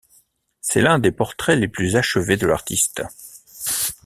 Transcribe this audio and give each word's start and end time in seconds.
C’est 0.61 0.81
l'un 0.81 0.97
des 0.97 1.11
portraits 1.11 1.59
les 1.59 1.67
plus 1.67 1.95
achevés 1.95 2.35
de 2.35 2.47
l’artiste. 2.47 3.03